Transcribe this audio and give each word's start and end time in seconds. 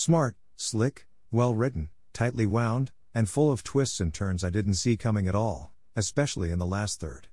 Smart, 0.00 0.36
slick, 0.54 1.08
well 1.32 1.56
written, 1.56 1.88
tightly 2.12 2.46
wound, 2.46 2.92
and 3.12 3.28
full 3.28 3.50
of 3.50 3.64
twists 3.64 3.98
and 3.98 4.14
turns 4.14 4.44
I 4.44 4.48
didn't 4.48 4.74
see 4.74 4.96
coming 4.96 5.26
at 5.26 5.34
all, 5.34 5.72
especially 5.96 6.52
in 6.52 6.60
the 6.60 6.66
last 6.66 7.00
third. 7.00 7.26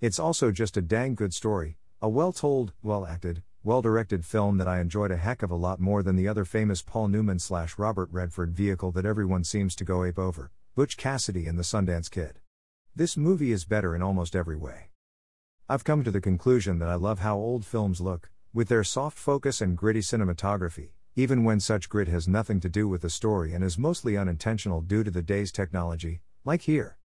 It's 0.00 0.20
also 0.20 0.52
just 0.52 0.76
a 0.76 0.80
dang 0.80 1.16
good 1.16 1.34
story, 1.34 1.76
a 2.00 2.08
well 2.08 2.32
told, 2.32 2.72
well 2.84 3.04
acted, 3.04 3.42
well 3.64 3.82
directed 3.82 4.24
film 4.24 4.58
that 4.58 4.68
I 4.68 4.78
enjoyed 4.78 5.10
a 5.10 5.16
heck 5.16 5.42
of 5.42 5.50
a 5.50 5.56
lot 5.56 5.80
more 5.80 6.04
than 6.04 6.14
the 6.14 6.28
other 6.28 6.44
famous 6.44 6.82
Paul 6.82 7.08
Newman 7.08 7.40
slash 7.40 7.78
Robert 7.78 8.08
Redford 8.12 8.52
vehicle 8.52 8.92
that 8.92 9.04
everyone 9.04 9.42
seems 9.42 9.74
to 9.74 9.84
go 9.84 10.04
ape 10.04 10.16
over 10.16 10.52
Butch 10.76 10.96
Cassidy 10.96 11.48
and 11.48 11.58
the 11.58 11.64
Sundance 11.64 12.08
Kid. 12.08 12.38
This 12.94 13.16
movie 13.16 13.50
is 13.50 13.64
better 13.64 13.92
in 13.92 14.02
almost 14.02 14.36
every 14.36 14.56
way. 14.56 14.90
I've 15.68 15.82
come 15.82 16.04
to 16.04 16.12
the 16.12 16.20
conclusion 16.20 16.78
that 16.78 16.88
I 16.88 16.94
love 16.94 17.18
how 17.18 17.36
old 17.36 17.66
films 17.66 18.00
look, 18.00 18.30
with 18.52 18.68
their 18.68 18.84
soft 18.84 19.18
focus 19.18 19.60
and 19.60 19.76
gritty 19.76 19.98
cinematography, 19.98 20.90
even 21.16 21.44
when 21.44 21.60
such 21.60 21.88
grit 21.88 22.08
has 22.08 22.26
nothing 22.26 22.58
to 22.58 22.68
do 22.68 22.88
with 22.88 23.02
the 23.02 23.10
story 23.10 23.52
and 23.52 23.62
is 23.62 23.78
mostly 23.78 24.16
unintentional 24.16 24.80
due 24.80 25.04
to 25.04 25.10
the 25.10 25.22
day's 25.22 25.52
technology, 25.52 26.20
like 26.44 26.62
here. 26.62 26.98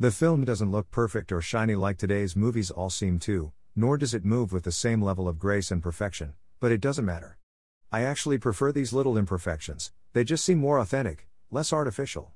The 0.00 0.10
film 0.10 0.44
doesn't 0.44 0.72
look 0.72 0.90
perfect 0.90 1.30
or 1.30 1.40
shiny 1.40 1.76
like 1.76 1.96
today's 1.96 2.34
movies 2.34 2.72
all 2.72 2.90
seem 2.90 3.20
to, 3.20 3.52
nor 3.76 3.96
does 3.96 4.14
it 4.14 4.24
move 4.24 4.52
with 4.52 4.64
the 4.64 4.72
same 4.72 5.00
level 5.00 5.28
of 5.28 5.38
grace 5.38 5.70
and 5.70 5.80
perfection, 5.80 6.34
but 6.58 6.72
it 6.72 6.80
doesn't 6.80 7.04
matter. 7.04 7.38
I 7.92 8.02
actually 8.02 8.38
prefer 8.38 8.72
these 8.72 8.92
little 8.92 9.16
imperfections, 9.16 9.92
they 10.12 10.24
just 10.24 10.44
seem 10.44 10.58
more 10.58 10.78
authentic, 10.78 11.28
less 11.50 11.72
artificial. 11.72 12.32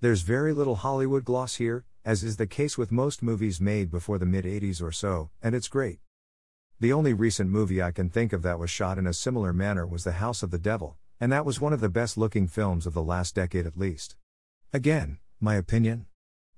There's 0.00 0.22
very 0.22 0.52
little 0.52 0.76
Hollywood 0.76 1.24
gloss 1.24 1.54
here, 1.54 1.84
as 2.04 2.24
is 2.24 2.36
the 2.36 2.48
case 2.48 2.76
with 2.76 2.90
most 2.90 3.22
movies 3.22 3.60
made 3.60 3.90
before 3.90 4.18
the 4.18 4.26
mid 4.26 4.44
80s 4.44 4.82
or 4.82 4.90
so, 4.90 5.30
and 5.40 5.54
it's 5.54 5.68
great. 5.68 6.00
The 6.80 6.92
only 6.92 7.12
recent 7.12 7.50
movie 7.50 7.82
I 7.82 7.92
can 7.92 8.10
think 8.10 8.32
of 8.32 8.42
that 8.42 8.58
was 8.58 8.70
shot 8.70 8.98
in 8.98 9.06
a 9.06 9.12
similar 9.12 9.52
manner 9.52 9.86
was 9.86 10.04
The 10.04 10.12
House 10.12 10.42
of 10.42 10.50
the 10.50 10.58
Devil, 10.58 10.96
and 11.20 11.30
that 11.32 11.44
was 11.44 11.60
one 11.60 11.72
of 11.72 11.80
the 11.80 11.88
best 11.88 12.18
looking 12.18 12.46
films 12.46 12.86
of 12.86 12.94
the 12.94 13.02
last 13.02 13.34
decade 13.34 13.66
at 13.66 13.78
least. 13.78 14.16
Again, 14.72 15.18
my 15.40 15.54
opinion? 15.54 16.06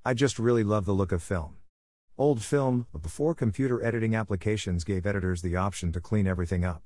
I 0.04 0.14
just 0.14 0.38
really 0.38 0.64
love 0.64 0.84
the 0.84 0.92
look 0.92 1.12
of 1.12 1.22
film. 1.22 1.56
Old 2.18 2.42
film, 2.42 2.86
before 2.98 3.34
computer 3.34 3.84
editing 3.84 4.14
applications 4.14 4.84
gave 4.84 5.06
editors 5.06 5.42
the 5.42 5.56
option 5.56 5.92
to 5.92 6.00
clean 6.00 6.26
everything 6.26 6.64
up. 6.64 6.84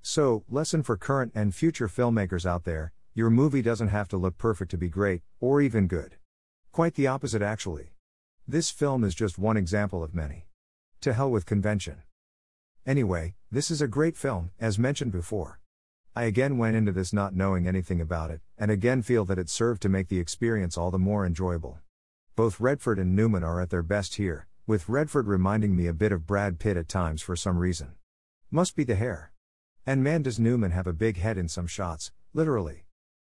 So, 0.00 0.44
lesson 0.48 0.82
for 0.82 0.96
current 0.96 1.32
and 1.34 1.54
future 1.54 1.88
filmmakers 1.88 2.46
out 2.46 2.64
there 2.64 2.92
your 3.14 3.28
movie 3.28 3.60
doesn't 3.60 3.88
have 3.88 4.08
to 4.08 4.16
look 4.16 4.38
perfect 4.38 4.70
to 4.70 4.78
be 4.78 4.88
great, 4.88 5.20
or 5.38 5.60
even 5.60 5.86
good. 5.86 6.16
Quite 6.72 6.94
the 6.94 7.06
opposite, 7.06 7.42
actually. 7.42 7.92
This 8.48 8.70
film 8.70 9.04
is 9.04 9.14
just 9.14 9.38
one 9.38 9.58
example 9.58 10.02
of 10.02 10.14
many. 10.14 10.46
To 11.02 11.12
hell 11.12 11.30
with 11.30 11.44
convention. 11.44 11.98
Anyway, 12.84 13.34
this 13.48 13.70
is 13.70 13.80
a 13.80 13.86
great 13.86 14.16
film, 14.16 14.50
as 14.58 14.76
mentioned 14.76 15.12
before. 15.12 15.60
I 16.16 16.24
again 16.24 16.58
went 16.58 16.74
into 16.74 16.90
this 16.90 17.12
not 17.12 17.32
knowing 17.32 17.68
anything 17.68 18.00
about 18.00 18.32
it, 18.32 18.40
and 18.58 18.72
again 18.72 19.02
feel 19.02 19.24
that 19.26 19.38
it 19.38 19.48
served 19.48 19.80
to 19.82 19.88
make 19.88 20.08
the 20.08 20.18
experience 20.18 20.76
all 20.76 20.90
the 20.90 20.98
more 20.98 21.24
enjoyable. 21.24 21.78
Both 22.34 22.58
Redford 22.58 22.98
and 22.98 23.14
Newman 23.14 23.44
are 23.44 23.60
at 23.60 23.70
their 23.70 23.84
best 23.84 24.16
here, 24.16 24.48
with 24.66 24.88
Redford 24.88 25.28
reminding 25.28 25.76
me 25.76 25.86
a 25.86 25.92
bit 25.92 26.10
of 26.10 26.26
Brad 26.26 26.58
Pitt 26.58 26.76
at 26.76 26.88
times 26.88 27.22
for 27.22 27.36
some 27.36 27.56
reason. 27.56 27.92
Must 28.50 28.74
be 28.74 28.82
the 28.82 28.96
hair. 28.96 29.32
And 29.86 30.02
man, 30.02 30.22
does 30.22 30.40
Newman 30.40 30.72
have 30.72 30.88
a 30.88 30.92
big 30.92 31.18
head 31.18 31.38
in 31.38 31.48
some 31.48 31.68
shots, 31.68 32.10
literally. 32.34 32.84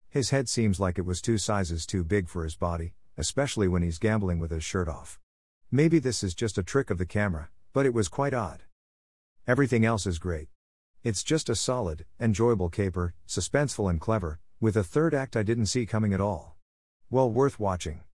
His 0.09 0.31
head 0.31 0.49
seems 0.49 0.79
like 0.79 0.97
it 0.97 1.05
was 1.05 1.21
two 1.21 1.37
sizes 1.37 1.85
too 1.85 2.03
big 2.03 2.27
for 2.27 2.43
his 2.43 2.55
body, 2.55 2.95
especially 3.17 3.67
when 3.67 3.83
he's 3.83 3.99
gambling 3.99 4.39
with 4.39 4.49
his 4.49 4.63
shirt 4.63 4.87
off. 4.87 5.19
Maybe 5.69 5.99
this 5.99 6.23
is 6.23 6.33
just 6.33 6.57
a 6.57 6.63
trick 6.63 6.89
of 6.89 6.97
the 6.97 7.05
camera, 7.05 7.49
but 7.71 7.85
it 7.85 7.93
was 7.93 8.07
quite 8.07 8.33
odd. 8.33 8.63
Everything 9.45 9.83
else 9.83 10.07
is 10.07 10.19
great. 10.19 10.47
It's 11.03 11.21
just 11.21 11.49
a 11.49 11.55
solid, 11.55 12.05
enjoyable 12.17 12.69
caper, 12.69 13.13
suspenseful 13.27 13.89
and 13.89 13.99
clever, 13.99 14.39
with 14.61 14.77
a 14.77 14.85
third 14.85 15.13
act 15.13 15.35
I 15.35 15.43
didn't 15.43 15.65
see 15.65 15.85
coming 15.85 16.13
at 16.13 16.21
all. 16.21 16.55
Well 17.09 17.29
worth 17.29 17.59
watching. 17.59 18.03